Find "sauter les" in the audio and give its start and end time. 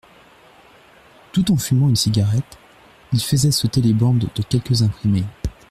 3.51-3.93